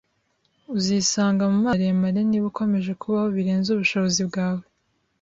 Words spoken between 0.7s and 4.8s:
Uzisanga mumazi maremare niba ukomeje kubaho birenze ubushobozi bwawe.